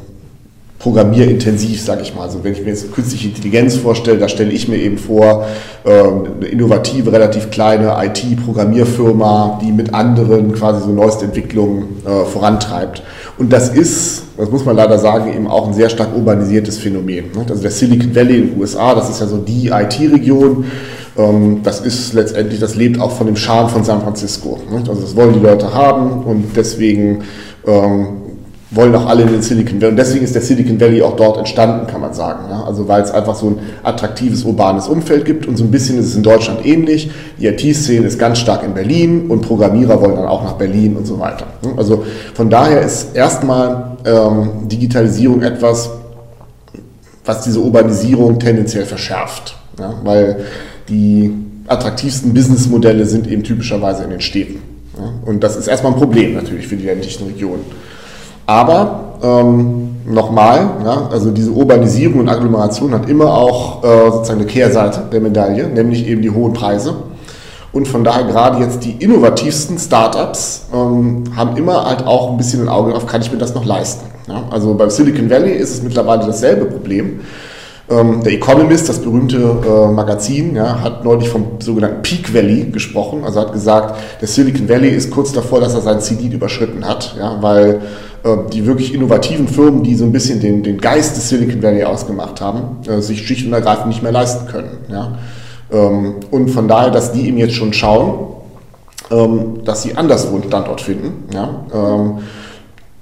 [0.78, 2.22] programmierintensiv, sage ich mal.
[2.22, 5.46] Also wenn ich mir jetzt künstliche Intelligenz vorstelle, da stelle ich mir eben vor,
[5.84, 13.02] äh, eine innovative, relativ kleine IT-Programmierfirma, die mit anderen quasi so neueste Entwicklungen äh, vorantreibt.
[13.38, 17.32] Und das ist, das muss man leider sagen, eben auch ein sehr stark urbanisiertes Phänomen.
[17.34, 17.46] Ne?
[17.48, 20.64] Also der Silicon Valley in den USA, das ist ja so die IT-Region,
[21.16, 24.60] ähm, das ist letztendlich, das lebt auch von dem Charme von San Francisco.
[24.72, 27.24] Also das wollen die Leute haben und deswegen
[27.66, 28.27] ähm,
[28.70, 29.92] wollen auch alle in den Silicon Valley.
[29.92, 32.52] Und deswegen ist der Silicon Valley auch dort entstanden, kann man sagen.
[32.52, 36.06] Also weil es einfach so ein attraktives urbanes Umfeld gibt und so ein bisschen ist
[36.06, 37.10] es in Deutschland ähnlich.
[37.40, 41.06] Die IT-Szene ist ganz stark in Berlin und Programmierer wollen dann auch nach Berlin und
[41.06, 41.46] so weiter.
[41.76, 42.04] Also
[42.34, 45.90] von daher ist erstmal ähm, Digitalisierung etwas,
[47.24, 49.56] was diese Urbanisierung tendenziell verschärft.
[49.78, 49.94] Ja?
[50.04, 50.44] Weil
[50.90, 51.32] die
[51.66, 54.60] attraktivsten Businessmodelle sind eben typischerweise in den Städten.
[54.98, 55.10] Ja?
[55.24, 57.64] Und das ist erstmal ein Problem natürlich für die ländlichen Regionen.
[58.48, 64.48] Aber ähm, nochmal, ja, also diese Urbanisierung und Agglomeration hat immer auch äh, sozusagen eine
[64.48, 66.94] Kehrseite der Medaille, nämlich eben die hohen Preise.
[67.72, 72.62] Und von daher gerade jetzt die innovativsten Startups ähm, haben immer halt auch ein bisschen
[72.62, 74.06] ein Auge auf, kann ich mir das noch leisten.
[74.26, 74.44] Ja?
[74.50, 77.20] Also beim Silicon Valley ist es mittlerweile dasselbe Problem.
[77.90, 83.24] Ähm, der Economist, das berühmte äh, Magazin, ja, hat neulich vom sogenannten Peak Valley gesprochen.
[83.24, 87.16] Also hat gesagt, der Silicon Valley ist kurz davor, dass er seinen CD überschritten hat,
[87.18, 87.80] ja, weil
[88.24, 91.84] äh, die wirklich innovativen Firmen, die so ein bisschen den, den Geist des Silicon Valley
[91.84, 94.78] ausgemacht haben, äh, sich schlicht und ergreifend nicht mehr leisten können.
[94.90, 95.18] Ja.
[95.72, 98.36] Ähm, und von daher, dass die eben jetzt schon schauen,
[99.10, 101.24] ähm, dass sie anderswo einen Standort finden.
[101.32, 102.18] Ja.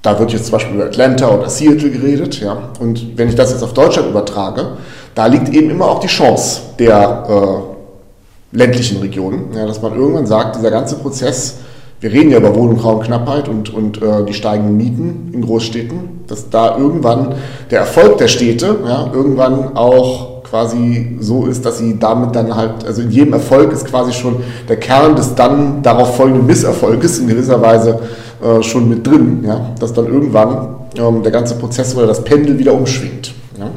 [0.03, 2.41] Da wird jetzt zum Beispiel über Atlanta oder Seattle geredet.
[2.41, 2.71] Ja?
[2.81, 4.77] Und wenn ich das jetzt auf Deutschland übertrage,
[5.15, 10.27] da liegt eben immer auch die Chance der äh, ländlichen Regionen, ja, dass man irgendwann
[10.27, 11.57] sagt, dieser ganze Prozess
[12.01, 16.25] wir reden ja über Wohn- und Raumknappheit und, und äh, die steigenden Mieten in Großstädten,
[16.27, 17.35] dass da irgendwann
[17.71, 22.87] der Erfolg der Städte ja, irgendwann auch quasi so ist, dass sie damit dann halt,
[22.87, 24.37] also in jedem Erfolg ist quasi schon
[24.69, 27.99] der Kern des dann darauf folgenden Misserfolges in gewisser Weise
[28.43, 32.59] äh, schon mit drin, ja, dass dann irgendwann ähm, der ganze Prozess oder das Pendel
[32.59, 33.35] wieder umschwingt.
[33.59, 33.71] Ja.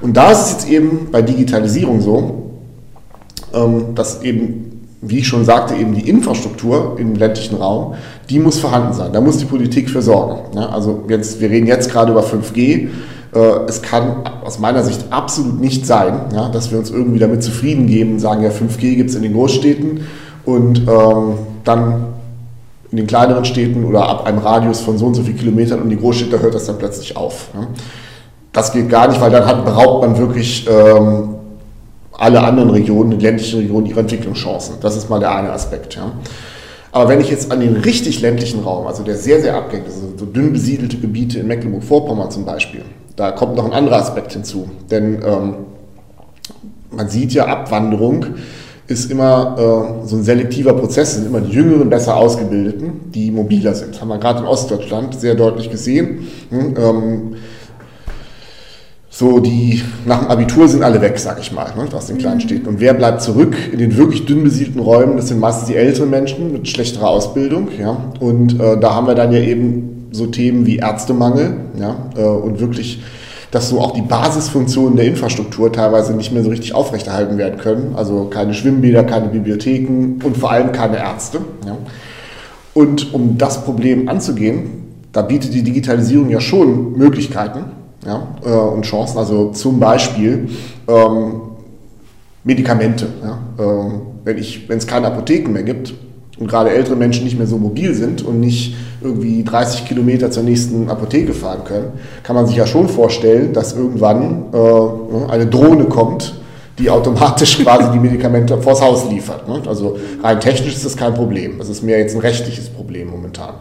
[0.00, 2.50] Und da ist es jetzt eben bei Digitalisierung so,
[3.52, 4.70] ähm, dass eben
[5.02, 7.94] wie ich schon sagte, eben die Infrastruktur im ländlichen Raum,
[8.28, 9.12] die muss vorhanden sein.
[9.12, 10.56] Da muss die Politik für sorgen.
[10.56, 12.88] Ja, also jetzt, wir reden jetzt gerade über 5G.
[13.34, 17.42] Äh, es kann aus meiner Sicht absolut nicht sein, ja, dass wir uns irgendwie damit
[17.42, 20.00] zufrieden geben und sagen, ja, 5G gibt es in den Großstädten
[20.44, 22.04] und ähm, dann
[22.90, 25.90] in den kleineren Städten oder ab einem Radius von so und so vielen Kilometern und
[25.90, 27.48] die Großstädte hört das dann plötzlich auf.
[28.52, 31.36] Das geht gar nicht, weil dann hat, beraubt man wirklich ähm,
[32.12, 34.76] alle anderen Regionen, die ländlichen Regionen, ihre Entwicklungschancen.
[34.80, 35.94] Das ist mal der eine Aspekt.
[35.94, 36.12] Ja.
[36.92, 40.12] Aber wenn ich jetzt an den richtig ländlichen Raum, also der sehr, sehr abgängt, also
[40.16, 42.82] so dünn besiedelte Gebiete in Mecklenburg-Vorpommern zum Beispiel,
[43.14, 44.68] da kommt noch ein anderer Aspekt hinzu.
[44.90, 45.54] Denn ähm,
[46.90, 48.26] man sieht ja, Abwanderung
[48.90, 49.56] ist immer
[50.04, 53.94] äh, so ein selektiver Prozess, es sind immer die Jüngeren, besser Ausgebildeten, die mobiler sind.
[53.94, 56.26] Das haben wir gerade in Ostdeutschland sehr deutlich gesehen.
[56.50, 57.34] Hm, ähm,
[59.12, 62.36] so die nach dem Abitur sind alle weg, sag ich mal, ne, aus den kleinen
[62.36, 62.40] mhm.
[62.40, 62.66] Städten.
[62.66, 65.16] Und wer bleibt zurück in den wirklich dünn besiedelten Räumen?
[65.16, 67.68] Das sind meistens die älteren Menschen mit schlechterer Ausbildung.
[67.78, 67.96] Ja.
[68.18, 72.60] Und äh, da haben wir dann ja eben so Themen wie Ärztemangel ja, äh, und
[72.60, 73.02] wirklich,
[73.50, 77.94] dass so auch die Basisfunktionen der Infrastruktur teilweise nicht mehr so richtig aufrechterhalten werden können.
[77.96, 81.40] Also keine Schwimmbäder, keine Bibliotheken und vor allem keine Ärzte.
[81.66, 81.76] Ja.
[82.74, 87.64] Und um das Problem anzugehen, da bietet die Digitalisierung ja schon Möglichkeiten
[88.06, 89.18] ja, äh, und Chancen.
[89.18, 90.48] Also zum Beispiel
[90.86, 91.40] ähm,
[92.44, 93.08] Medikamente.
[93.22, 95.92] Ja, ähm, wenn es keine Apotheken mehr gibt
[96.40, 100.42] und gerade ältere Menschen nicht mehr so mobil sind und nicht irgendwie 30 Kilometer zur
[100.42, 105.46] nächsten Apotheke fahren können, kann man sich ja schon vorstellen, dass irgendwann äh, ne, eine
[105.46, 106.34] Drohne kommt,
[106.78, 109.46] die automatisch quasi die Medikamente vors Haus liefert.
[109.46, 109.62] Ne?
[109.68, 111.58] Also rein technisch ist das kein Problem.
[111.58, 113.54] Das ist mehr jetzt ein rechtliches Problem momentan.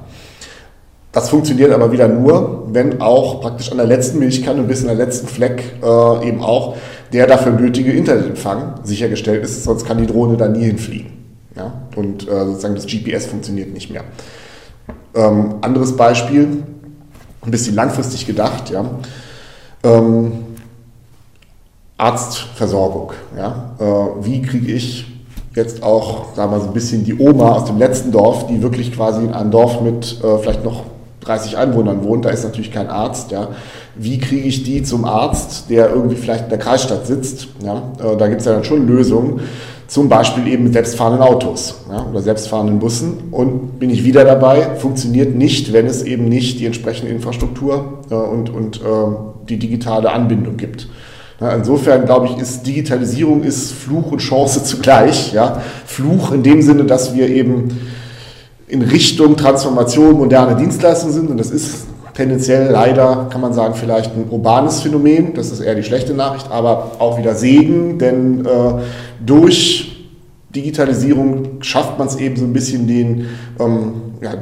[1.12, 4.96] Das funktioniert aber wieder nur, wenn auch praktisch an der letzten Milchkanne bis in der
[4.96, 6.78] letzten Fleck äh, eben auch
[7.12, 11.19] der dafür nötige Internetempfang sichergestellt ist, sonst kann die Drohne da nie hinfliegen.
[12.00, 14.06] Und äh, sozusagen das GPS funktioniert nicht mehr.
[15.14, 16.64] Ähm, anderes Beispiel,
[17.42, 18.86] ein bisschen langfristig gedacht, ja?
[19.84, 20.32] Ähm,
[21.98, 23.12] Arztversorgung.
[23.36, 23.76] Ja?
[23.80, 25.06] Äh, wie kriege ich
[25.56, 28.94] jetzt auch, sagen wir so ein bisschen die Oma aus dem letzten Dorf, die wirklich
[28.94, 30.86] quasi in einem Dorf mit äh, vielleicht noch
[31.30, 33.32] 30 Einwohnern wohnt, da ist natürlich kein Arzt.
[33.32, 33.50] Ja.
[33.96, 37.48] Wie kriege ich die zum Arzt, der irgendwie vielleicht in der Kreisstadt sitzt?
[37.64, 37.84] Ja.
[38.00, 39.42] Äh, da gibt es ja dann schon Lösungen,
[39.88, 43.30] zum Beispiel eben mit selbstfahrenden Autos ja, oder selbstfahrenden Bussen.
[43.32, 48.16] Und bin ich wieder dabei, funktioniert nicht, wenn es eben nicht die entsprechende Infrastruktur äh,
[48.16, 48.82] und, und äh,
[49.48, 50.88] die digitale Anbindung gibt.
[51.40, 55.32] Ja, insofern glaube ich, ist Digitalisierung ist Fluch und Chance zugleich.
[55.32, 55.62] Ja.
[55.86, 57.70] Fluch in dem Sinne, dass wir eben
[58.70, 61.30] in Richtung Transformation moderne Dienstleistungen sind.
[61.30, 65.34] Und das ist tendenziell leider, kann man sagen, vielleicht ein urbanes Phänomen.
[65.34, 68.50] Das ist eher die schlechte Nachricht, aber auch wieder Segen, denn äh,
[69.26, 70.08] durch
[70.56, 73.28] Digitalisierung schafft man es eben so ein bisschen den
[73.60, 74.34] ähm, ja,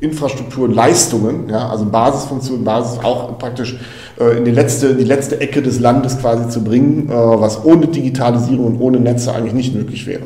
[0.00, 3.78] Infrastruktur Leistungen, ja, also Basisfunktionen, Basis auch praktisch
[4.18, 7.86] äh, in die letzte, die letzte Ecke des Landes quasi zu bringen, äh, was ohne
[7.86, 10.24] Digitalisierung und ohne Netze eigentlich nicht möglich wäre.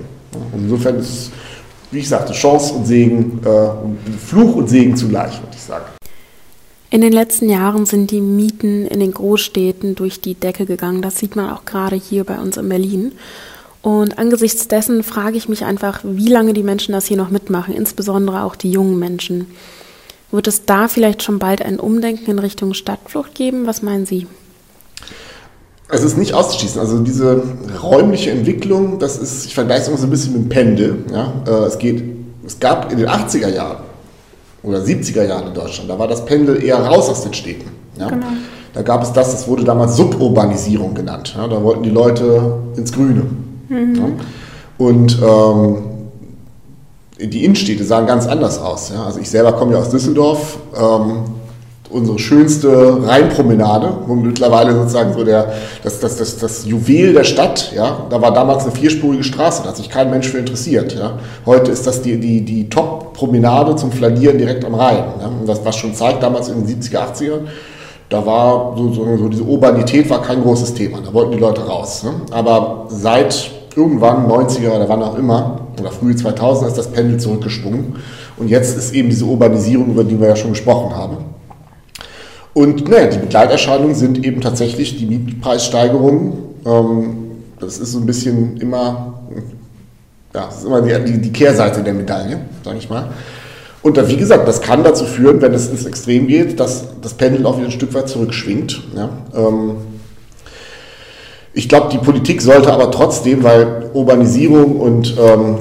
[0.53, 1.31] Also insofern ist es
[1.91, 5.85] wie ich sagte, Chance und Segen, äh, Fluch und Segen zugleich, würde ich sagen.
[6.91, 11.03] In den letzten Jahren sind die Mieten in den Großstädten durch die Decke gegangen.
[11.03, 13.13] Das sieht man auch gerade hier bei uns in Berlin.
[13.83, 17.75] Und angesichts dessen frage ich mich einfach, wie lange die Menschen das hier noch mitmachen,
[17.75, 19.47] insbesondere auch die jungen Menschen.
[20.31, 23.67] Wird es da vielleicht schon bald ein Umdenken in Richtung Stadtflucht geben?
[23.67, 24.27] Was meinen Sie?
[25.91, 26.81] Es ist nicht auszuschließen.
[26.81, 27.43] Also diese
[27.83, 31.05] räumliche Entwicklung, das ist, ich vergleiche es immer so ein bisschen mit dem Pendel.
[31.13, 31.33] Ja?
[31.47, 32.03] Äh, es, geht,
[32.47, 33.79] es gab in den 80er Jahren
[34.63, 37.71] oder 70er Jahren in Deutschland, da war das Pendel eher raus aus den Städten.
[37.99, 38.09] Ja?
[38.09, 38.27] Genau.
[38.75, 41.35] Da gab es das, das wurde damals Suburbanisierung genannt.
[41.37, 41.49] Ja?
[41.49, 43.23] Da wollten die Leute ins Grüne.
[43.69, 43.95] Mhm.
[43.95, 44.05] Ja?
[44.77, 45.77] Und ähm,
[47.19, 48.91] die Innenstädte sahen ganz anders aus.
[48.91, 49.05] Ja?
[49.05, 50.59] Also ich selber komme ja aus Düsseldorf.
[50.77, 51.23] Ähm,
[51.91, 57.73] unsere schönste Rheinpromenade, wo mittlerweile sozusagen so der, das, das, das, das Juwel der Stadt,
[57.75, 60.95] ja, da war damals eine vierspurige Straße, da hat sich kein Mensch für interessiert.
[60.95, 61.19] Ja.
[61.47, 65.05] Heute ist das die, die, die Top-Promenade zum Flanieren direkt am Rhein.
[65.21, 65.29] Ja.
[65.29, 67.39] Und das, was schon zeigt, damals in den 70er, 80er,
[68.09, 71.67] da war so, so, so diese Urbanität war kein großes Thema, da wollten die Leute
[71.67, 72.05] raus.
[72.05, 72.13] Ne.
[72.31, 77.97] Aber seit irgendwann, 90er oder wann auch immer, oder frühe 2000 ist das Pendel zurückgeschwungen.
[78.37, 81.17] Und jetzt ist eben diese Urbanisierung, über die wir ja schon gesprochen haben.
[82.59, 86.33] Und naja, die Begleiterscheinungen sind eben tatsächlich die Mietpreissteigerungen.
[86.67, 87.17] Ähm,
[87.61, 89.21] das ist so ein bisschen immer,
[90.35, 93.11] ja, das ist immer die, die Kehrseite der Medaille, sage ich mal.
[93.81, 97.47] Und wie gesagt, das kann dazu führen, wenn es ins Extrem geht, dass das Pendel
[97.47, 98.83] auch wieder ein Stück weit zurückschwingt.
[98.97, 99.77] Ja, ähm,
[101.53, 105.59] ich glaube, die Politik sollte aber trotzdem, weil Urbanisierung und ähm,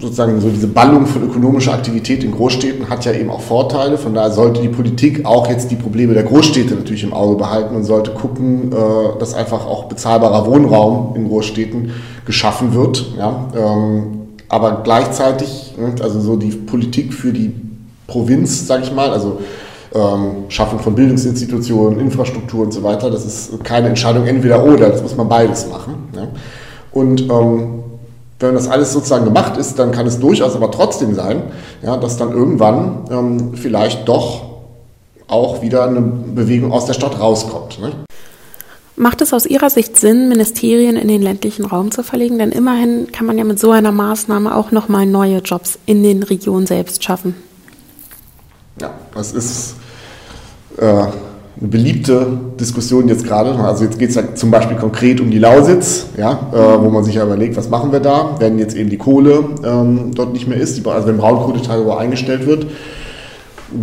[0.00, 3.98] sozusagen so diese Ballung von ökonomischer Aktivität in Großstädten hat ja eben auch Vorteile.
[3.98, 7.76] Von daher sollte die Politik auch jetzt die Probleme der Großstädte natürlich im Auge behalten
[7.76, 11.92] und sollte gucken, äh, dass einfach auch bezahlbarer Wohnraum in Großstädten
[12.24, 13.12] geschaffen wird.
[13.18, 13.48] Ja?
[13.54, 17.52] Ähm, aber gleichzeitig, ne, also so die Politik für die
[18.06, 19.38] Provinz, sage ich mal, also
[19.94, 23.10] ähm, Schaffung von Bildungsinstitutionen, Infrastruktur und so weiter.
[23.10, 25.94] Das ist keine Entscheidung entweder oder, das muss man beides machen.
[26.92, 27.80] Und ähm,
[28.40, 31.42] wenn das alles sozusagen gemacht ist, dann kann es durchaus aber trotzdem sein,
[31.82, 34.42] ja, dass dann irgendwann ähm, vielleicht doch
[35.28, 37.80] auch wieder eine Bewegung aus der Stadt rauskommt.
[37.80, 37.92] Ne?
[38.96, 42.38] Macht es aus Ihrer Sicht Sinn, Ministerien in den ländlichen Raum zu verlegen?
[42.38, 46.22] Denn immerhin kann man ja mit so einer Maßnahme auch nochmal neue Jobs in den
[46.22, 47.34] Regionen selbst schaffen.
[48.80, 49.76] Ja, das ist
[50.78, 51.06] äh,
[51.60, 52.26] eine beliebte
[52.58, 53.54] Diskussion jetzt gerade.
[53.54, 57.04] Also jetzt geht es ja zum Beispiel konkret um die Lausitz, ja, äh, wo man
[57.04, 60.48] sich ja überlegt, was machen wir da, wenn jetzt eben die Kohle ähm, dort nicht
[60.48, 62.66] mehr ist, die, also wenn Braunkohletagebau eingestellt wird,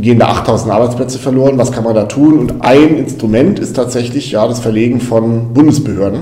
[0.01, 2.39] gehen da 8000 Arbeitsplätze verloren, was kann man da tun?
[2.39, 6.21] Und ein Instrument ist tatsächlich ja das Verlegen von Bundesbehörden.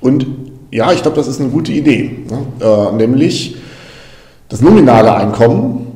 [0.00, 0.26] Und
[0.70, 2.38] ja, ich glaube, das ist eine gute Idee, ne?
[2.64, 3.56] äh, nämlich
[4.48, 5.87] das nominale Einkommen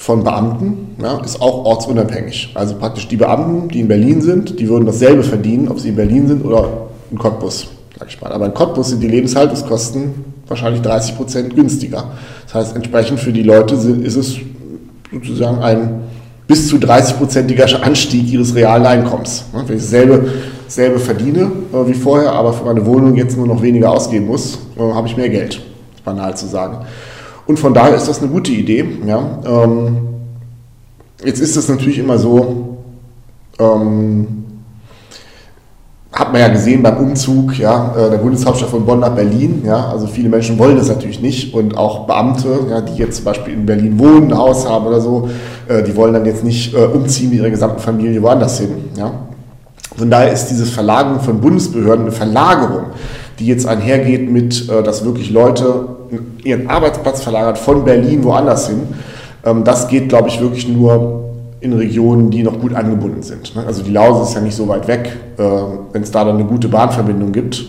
[0.00, 2.52] von Beamten ja, ist auch ortsunabhängig.
[2.54, 5.96] Also praktisch die Beamten, die in Berlin sind, die würden dasselbe verdienen, ob sie in
[5.96, 8.32] Berlin sind oder in Cottbus, sag ich mal.
[8.32, 12.12] Aber in Cottbus sind die Lebenshaltungskosten wahrscheinlich 30 Prozent günstiger.
[12.46, 14.36] Das heißt, entsprechend für die Leute ist es
[15.12, 16.00] sozusagen ein
[16.46, 19.44] bis zu 30-prozentiger Anstieg ihres realen Einkommens.
[19.52, 20.30] Wenn ich dasselbe,
[20.64, 24.60] dasselbe verdiene äh, wie vorher, aber für meine Wohnung jetzt nur noch weniger ausgeben muss,
[24.78, 25.60] äh, habe ich mehr Geld,
[26.06, 26.86] banal zu sagen.
[27.50, 28.84] Und von daher ist das eine gute Idee.
[29.04, 29.40] Ja.
[29.44, 29.96] Ähm,
[31.24, 32.76] jetzt ist es natürlich immer so,
[33.58, 34.44] ähm,
[36.12, 39.62] hat man ja gesehen beim Umzug ja, äh, der Bundeshauptstadt von Bonn nach Berlin.
[39.66, 43.24] Ja, also viele Menschen wollen das natürlich nicht und auch Beamte, ja, die jetzt zum
[43.24, 45.28] Beispiel in Berlin wohnen, ein Haus haben oder so,
[45.66, 48.76] äh, die wollen dann jetzt nicht äh, umziehen mit ihrer gesamten Familie woanders hin.
[48.96, 49.10] Ja.
[49.96, 52.84] Von daher ist dieses Verlagern von Bundesbehörden eine Verlagerung,
[53.40, 55.98] die jetzt einhergeht mit, äh, dass wirklich Leute
[56.44, 58.82] ihren Arbeitsplatz verlagert von Berlin woanders hin.
[59.44, 61.24] Ähm, das geht, glaube ich, wirklich nur
[61.60, 63.54] in Regionen, die noch gut angebunden sind.
[63.54, 63.64] Ne?
[63.66, 65.16] Also die Lausitz ist ja nicht so weit weg.
[65.38, 67.64] Ähm, wenn es da dann eine gute Bahnverbindung gibt,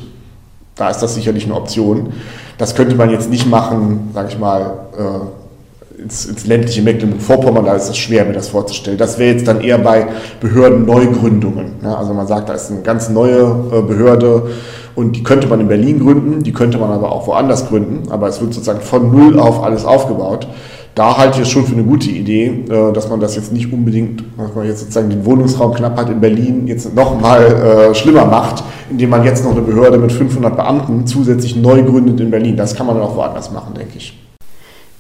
[0.76, 2.14] da ist das sicherlich eine Option.
[2.58, 7.76] Das könnte man jetzt nicht machen, sage ich mal, äh, ins, ins ländliche Mecklenburg-Vorpommern, da
[7.76, 8.98] ist es schwer, mir das vorzustellen.
[8.98, 10.08] Das wäre jetzt dann eher bei
[10.40, 11.74] Behördenneugründungen.
[11.82, 11.96] Ne?
[11.96, 14.50] Also man sagt, da ist eine ganz neue äh, Behörde,
[14.96, 18.28] und die könnte man in Berlin gründen, die könnte man aber auch woanders gründen, aber
[18.28, 20.48] es wird sozusagen von Null auf alles aufgebaut.
[20.94, 23.72] Da halte ich es schon für eine gute Idee, äh, dass man das jetzt nicht
[23.72, 27.46] unbedingt, dass man jetzt sozusagen den Wohnungsraumknappheit in Berlin jetzt nochmal
[27.92, 32.20] äh, schlimmer macht, indem man jetzt noch eine Behörde mit 500 Beamten zusätzlich neu gründet
[32.20, 32.58] in Berlin.
[32.58, 34.20] Das kann man dann auch woanders machen, denke ich.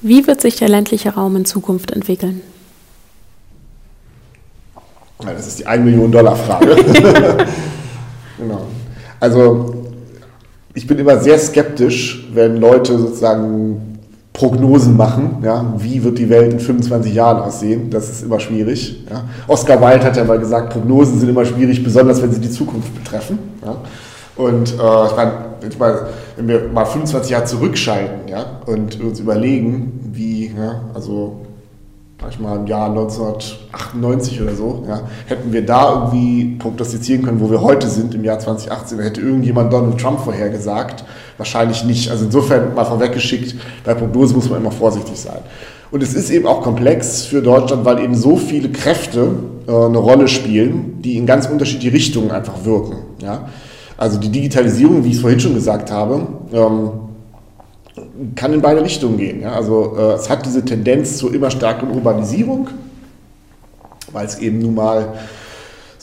[0.01, 2.41] Wie wird sich der ländliche Raum in Zukunft entwickeln?
[5.23, 6.75] Ja, das ist die 1 Million Dollar Frage.
[8.39, 8.62] genau.
[9.19, 9.80] Also
[10.73, 13.99] ich bin immer sehr skeptisch, wenn Leute sozusagen
[14.34, 19.03] Prognosen machen, ja, wie wird die Welt in 25 Jahren aussehen, das ist immer schwierig.
[19.10, 19.25] Ja.
[19.47, 22.93] Oscar Wilde hat ja mal gesagt, Prognosen sind immer schwierig, besonders wenn sie die Zukunft
[22.95, 23.38] betreffen.
[23.63, 23.75] Ja.
[24.38, 26.07] Und äh, ich meine,
[26.38, 31.40] wenn wir mal 25 Jahre zurückschalten ja, und uns überlegen, wie, ja, also
[32.21, 37.39] sag ich mal, im Jahr 1998 oder so, ja, hätten wir da irgendwie prognostizieren können,
[37.39, 41.03] wo wir heute sind, im Jahr 2018, da hätte irgendjemand Donald Trump vorhergesagt.
[41.38, 42.12] Wahrscheinlich nicht.
[42.12, 45.39] Also insofern mal vorweggeschickt, bei Prognosen muss man immer vorsichtig sein.
[45.89, 49.34] Und es ist eben auch komplex für Deutschland, weil eben so viele Kräfte
[49.67, 52.97] äh, eine Rolle spielen, die in ganz unterschiedliche Richtungen einfach wirken.
[53.21, 53.49] Ja?
[53.97, 56.91] Also die Digitalisierung, wie ich es vorhin schon gesagt habe, ähm,
[58.36, 59.41] kann in beide Richtungen gehen.
[59.41, 59.53] Ja?
[59.53, 62.67] Also äh, es hat diese Tendenz zur immer stärkeren Urbanisierung,
[64.12, 65.13] weil es eben nun mal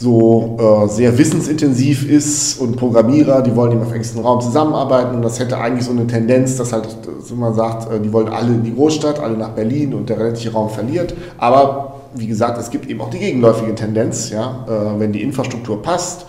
[0.00, 5.40] so äh, sehr wissensintensiv ist und Programmierer, die wollen im engsten Raum zusammenarbeiten und das
[5.40, 6.86] hätte eigentlich so eine Tendenz, dass halt,
[7.20, 10.18] so man sagt, äh, die wollen alle in die Großstadt, alle nach Berlin und der
[10.18, 11.14] ländliche Raum verliert.
[11.36, 15.82] Aber wie gesagt, es gibt eben auch die gegenläufige Tendenz, ja, äh, wenn die Infrastruktur
[15.82, 16.26] passt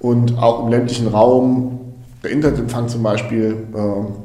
[0.00, 1.83] und auch im ländlichen Raum
[2.24, 3.78] der Internetempfang zum Beispiel äh,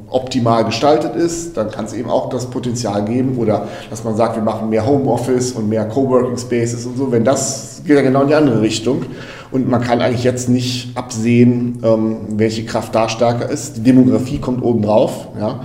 [0.08, 4.36] optimal gestaltet ist, dann kann es eben auch das Potenzial geben oder dass man sagt,
[4.36, 7.12] wir machen mehr Homeoffice und mehr Coworking Spaces und so.
[7.12, 9.02] Wenn das geht ja genau in die andere Richtung
[9.50, 13.76] und man kann eigentlich jetzt nicht absehen, ähm, welche Kraft da stärker ist.
[13.76, 15.28] Die Demografie kommt obendrauf.
[15.38, 15.60] Ja.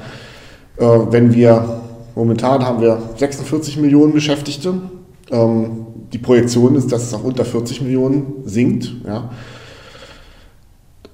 [0.78, 1.82] Äh, wenn wir
[2.16, 4.74] momentan haben wir 46 Millionen Beschäftigte.
[5.32, 8.94] Ähm, die Projektion ist, dass es auf unter 40 Millionen sinkt.
[9.08, 9.32] Ja.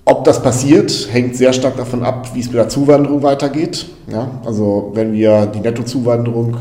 [0.05, 3.85] Ob das passiert, hängt sehr stark davon ab, wie es mit der Zuwanderung weitergeht.
[4.11, 6.57] Ja, also wenn wir die Nettozuwanderung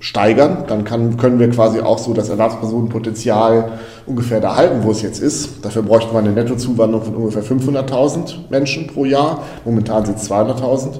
[0.00, 5.00] steigern, dann kann, können wir quasi auch so das Erwerbspersonenpotenzial ungefähr da halten, wo es
[5.00, 5.64] jetzt ist.
[5.64, 9.42] Dafür bräuchte man eine Nettozuwanderung von ungefähr 500.000 Menschen pro Jahr.
[9.64, 10.98] Momentan sind es 200.000.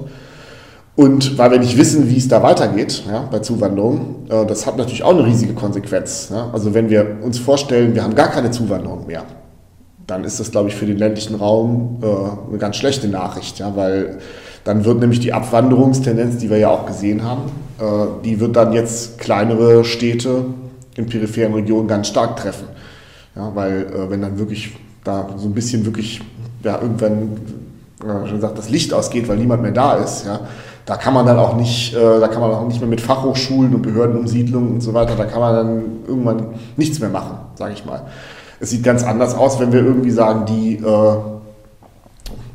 [0.95, 4.77] Und weil wir nicht wissen, wie es da weitergeht ja, bei Zuwanderung, äh, das hat
[4.77, 6.29] natürlich auch eine riesige Konsequenz.
[6.31, 6.49] Ja.
[6.51, 9.23] Also wenn wir uns vorstellen, wir haben gar keine Zuwanderung mehr,
[10.07, 13.75] dann ist das, glaube ich, für den ländlichen Raum äh, eine ganz schlechte Nachricht, ja,
[13.75, 14.19] weil
[14.63, 17.43] dann wird nämlich die Abwanderungstendenz, die wir ja auch gesehen haben,
[17.79, 20.45] äh, die wird dann jetzt kleinere Städte
[20.95, 22.67] in peripheren Regionen ganz stark treffen.
[23.35, 26.21] Ja, weil äh, wenn dann wirklich da so ein bisschen wirklich
[26.63, 27.37] ja, irgendwann
[28.01, 30.39] äh, schon gesagt, das Licht ausgeht, weil niemand mehr da ist, ja,
[30.85, 33.73] da kann man dann auch nicht, äh, da kann man auch nicht mehr mit Fachhochschulen
[33.73, 36.45] und Behördenumsiedlungen und so weiter, da kann man dann irgendwann
[36.77, 38.03] nichts mehr machen, sage ich mal.
[38.59, 41.15] Es sieht ganz anders aus, wenn wir irgendwie sagen, die äh,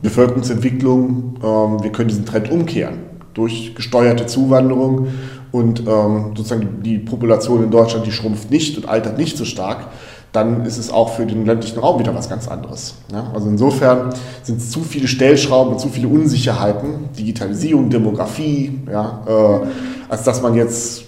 [0.03, 5.09] Bevölkerungsentwicklung, ähm, wir können diesen Trend umkehren durch gesteuerte Zuwanderung
[5.53, 9.89] und ähm, sozusagen die Population in Deutschland, die schrumpft nicht und altert nicht so stark,
[10.33, 12.95] dann ist es auch für den ländlichen Raum wieder was ganz anderes.
[13.13, 13.31] Ja?
[13.35, 14.11] Also insofern
[14.43, 19.67] sind es zu viele Stellschrauben und zu viele Unsicherheiten, Digitalisierung, Demografie, ja, äh,
[20.09, 21.05] als dass man jetzt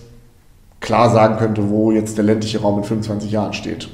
[0.81, 3.89] klar sagen könnte, wo jetzt der ländliche Raum in 25 Jahren steht.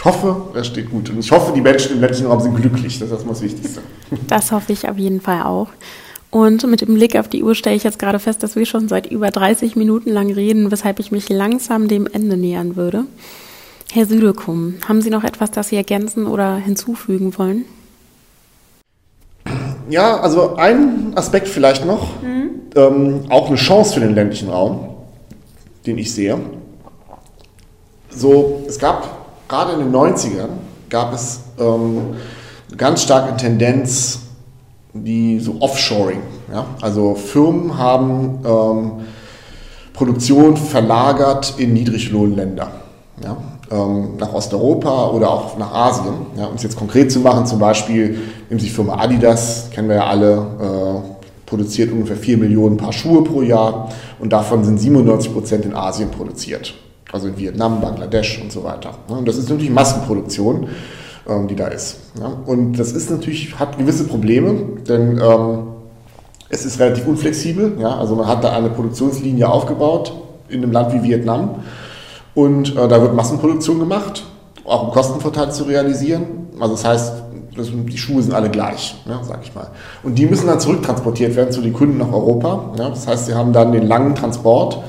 [0.00, 1.10] Ich hoffe, er steht gut.
[1.10, 2.98] Und ich hoffe, die Menschen im ländlichen Raum sind glücklich.
[2.98, 3.82] Das ist erstmal das Wichtigste.
[4.28, 5.68] Das hoffe ich auf jeden Fall auch.
[6.30, 8.88] Und mit dem Blick auf die Uhr stelle ich jetzt gerade fest, dass wir schon
[8.88, 13.04] seit über 30 Minuten lang reden, weshalb ich mich langsam dem Ende nähern würde.
[13.92, 17.66] Herr Südekum, haben Sie noch etwas, das Sie ergänzen oder hinzufügen wollen?
[19.90, 22.50] Ja, also ein Aspekt vielleicht noch, mhm.
[22.74, 24.96] ähm, auch eine Chance für den ländlichen Raum,
[25.84, 26.38] den ich sehe.
[28.08, 29.19] So, es gab
[29.50, 30.48] gerade in den 90ern
[30.88, 32.14] gab es ähm,
[32.76, 34.20] ganz starke Tendenz,
[34.94, 36.20] die so Offshoring.
[36.52, 36.66] Ja?
[36.80, 38.92] Also Firmen haben ähm,
[39.92, 42.70] Produktion verlagert in Niedriglohnländer.
[43.22, 43.36] Ja?
[43.72, 46.14] Ähm, nach Osteuropa oder auch nach Asien.
[46.36, 46.46] Ja?
[46.46, 50.06] Um es jetzt konkret zu machen, zum Beispiel nimmt sich Firma Adidas, kennen wir ja
[50.06, 55.64] alle, äh, produziert ungefähr 4 Millionen Paar Schuhe pro Jahr und davon sind 97 Prozent
[55.64, 56.72] in Asien produziert.
[57.12, 58.90] Also in Vietnam, Bangladesch und so weiter.
[59.08, 60.68] Und das ist natürlich Massenproduktion,
[61.28, 61.98] ähm, die da ist.
[62.46, 64.54] Und das ist natürlich, hat gewisse Probleme,
[64.88, 65.62] denn ähm,
[66.48, 67.84] es ist relativ unflexibel.
[67.84, 70.12] Also man hat da eine Produktionslinie aufgebaut
[70.48, 71.56] in einem Land wie Vietnam
[72.34, 74.24] und äh, da wird Massenproduktion gemacht,
[74.64, 76.48] auch um Kostenvorteile zu realisieren.
[76.58, 77.12] Also das heißt,
[77.56, 79.68] die Schuhe sind alle gleich, ja, sag ich mal.
[80.02, 82.72] Und die müssen dann zurücktransportiert werden zu den Kunden nach Europa.
[82.76, 84.82] Das heißt, sie haben dann den langen Transport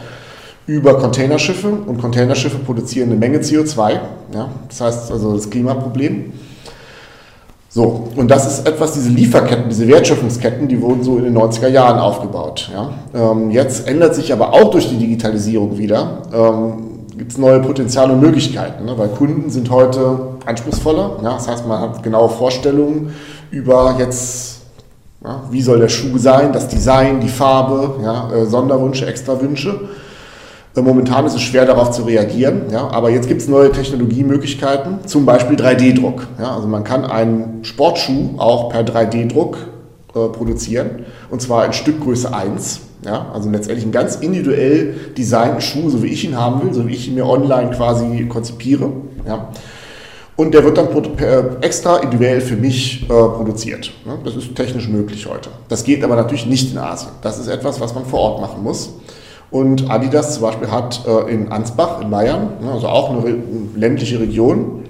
[0.67, 3.99] über Containerschiffe und Containerschiffe produzieren eine Menge CO2.
[4.33, 4.49] Ja?
[4.69, 6.33] Das heißt also das Klimaproblem.
[7.73, 11.69] So, und das ist etwas, diese Lieferketten, diese Wertschöpfungsketten, die wurden so in den 90er
[11.69, 12.69] Jahren aufgebaut.
[12.73, 12.91] Ja?
[13.13, 16.73] Ähm, jetzt ändert sich aber auch durch die Digitalisierung wieder, ähm,
[17.17, 18.97] gibt es neue Potenziale und Möglichkeiten, ne?
[18.97, 21.19] weil Kunden sind heute anspruchsvoller.
[21.23, 21.35] Ja?
[21.35, 23.13] Das heißt, man hat genaue Vorstellungen
[23.51, 24.63] über jetzt,
[25.23, 28.33] ja, wie soll der Schuh sein, das Design, die Farbe, ja?
[28.33, 29.79] äh, Sonderwünsche, Extrawünsche.
[30.75, 35.05] Äh, momentan ist es schwer darauf zu reagieren, ja, aber jetzt gibt es neue Technologiemöglichkeiten,
[35.05, 36.27] zum Beispiel 3D-Druck.
[36.39, 39.57] Ja, also man kann einen Sportschuh auch per 3D-Druck
[40.15, 42.81] äh, produzieren und zwar in Stückgröße 1.
[43.03, 46.87] Ja, also letztendlich ein ganz individuell designten Schuh, so wie ich ihn haben will, so
[46.87, 48.91] wie ich ihn mir online quasi konzipiere.
[49.27, 49.49] Ja.
[50.35, 50.87] Und der wird dann
[51.61, 53.91] extra individuell für mich äh, produziert.
[54.23, 55.49] Das ist technisch möglich heute.
[55.67, 57.11] Das geht aber natürlich nicht in Asien.
[57.21, 58.91] Das ist etwas, was man vor Ort machen muss.
[59.51, 63.35] Und Adidas zum Beispiel hat äh, in Ansbach in Bayern, ne, also auch eine
[63.75, 64.85] ländliche Region,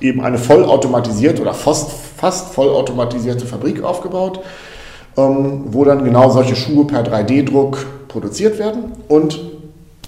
[0.00, 4.40] eben eine vollautomatisierte oder fast, fast vollautomatisierte Fabrik aufgebaut,
[5.16, 9.40] ähm, wo dann genau solche Schuhe per 3D-Druck produziert werden und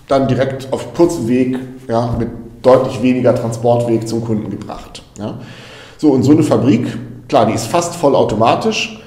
[0.09, 1.59] dann direkt auf kurzem Weg
[1.89, 2.29] ja, mit
[2.61, 5.03] deutlich weniger Transportweg zum Kunden gebracht.
[5.19, 5.39] Ja.
[5.99, 6.87] So, und so eine Fabrik,
[7.29, 9.02] klar, die ist fast vollautomatisch,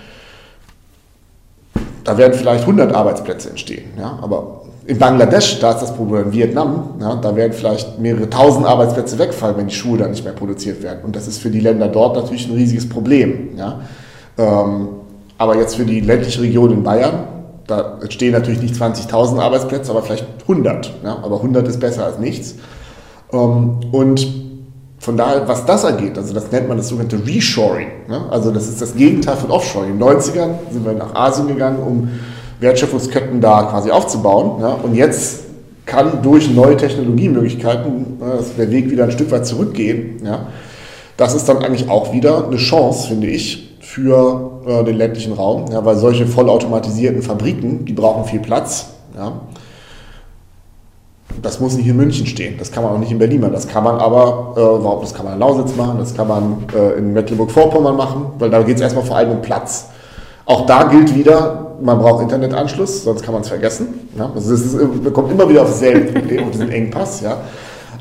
[2.06, 3.90] da werden vielleicht 100 Arbeitsplätze entstehen.
[4.00, 4.18] Ja?
[4.22, 8.68] Aber in Bangladesch, da ist das Problem, in Vietnam, ja, da werden vielleicht mehrere tausend
[8.68, 11.00] Arbeitsplätze wegfallen, wenn die Schuhe dann nicht mehr produziert werden.
[11.04, 13.58] Und das ist für die Länder dort natürlich ein riesiges Problem.
[13.58, 13.82] Ja?
[14.38, 14.90] Ähm,
[15.38, 17.28] aber jetzt für die ländliche Region in Bayern,
[17.66, 20.94] da entstehen natürlich nicht 20.000 Arbeitsplätze, aber vielleicht 100.
[21.04, 21.18] Ja?
[21.24, 22.56] Aber 100 ist besser als nichts.
[23.34, 24.28] Ähm, und
[25.06, 27.90] von daher, was das angeht, also das nennt man das sogenannte Reshoring.
[28.10, 28.26] Ne?
[28.32, 29.92] Also das ist das Gegenteil von Offshoring.
[29.92, 32.10] In den 90ern sind wir nach Asien gegangen, um
[32.60, 34.60] Wertschöpfungsketten da quasi aufzubauen.
[34.62, 34.70] Ja?
[34.82, 35.44] Und jetzt
[35.86, 40.24] kann durch neue Technologiemöglichkeiten ne, der Weg wieder ein Stück weit zurückgehen.
[40.26, 40.48] Ja?
[41.18, 45.66] Das ist dann eigentlich auch wieder eine Chance, finde ich, für äh, den ländlichen Raum,
[45.72, 48.88] ja, weil solche vollautomatisierten Fabriken, die brauchen viel Platz.
[49.16, 49.42] Ja.
[51.42, 53.68] Das muss nicht in München stehen, das kann man auch nicht in Berlin machen, das
[53.68, 57.14] kann man aber, äh, das kann man in Lausitz machen, das kann man äh, in
[57.14, 59.90] Mecklenburg-Vorpommern machen, weil da geht es erstmal vor allem um Platz.
[60.46, 64.10] Auch da gilt wieder, man braucht Internetanschluss, sonst kann man es vergessen.
[64.18, 64.32] Ja?
[64.34, 67.22] Also es kommt immer wieder auf dasselbe Problem, auf diesen Engpass.
[67.22, 67.38] Ja?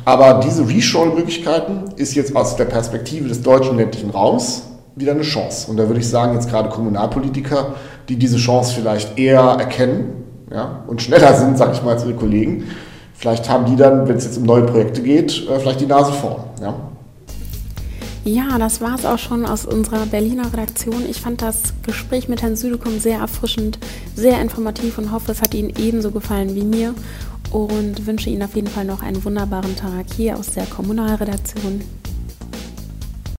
[0.04, 4.64] Aber diese Reshore-Möglichkeiten ist jetzt aus der Perspektive des deutschen ländlichen Raums
[4.96, 5.70] wieder eine Chance.
[5.70, 7.74] Und da würde ich sagen, jetzt gerade Kommunalpolitiker,
[8.08, 12.14] die diese Chance vielleicht eher erkennen ja, und schneller sind, sage ich mal, als ihre
[12.14, 12.64] Kollegen,
[13.24, 16.12] vielleicht haben die dann, wenn es jetzt um neue Projekte geht, äh, vielleicht die Nase
[16.12, 16.44] vorn.
[16.60, 16.74] Ja.
[18.26, 21.04] Ja, das war es auch schon aus unserer Berliner Redaktion.
[21.08, 23.78] Ich fand das Gespräch mit Herrn Südekum sehr erfrischend,
[24.14, 26.94] sehr informativ und hoffe, es hat Ihnen ebenso gefallen wie mir
[27.50, 31.80] und wünsche Ihnen auf jeden Fall noch einen wunderbaren Tag hier aus der Kommunalredaktion.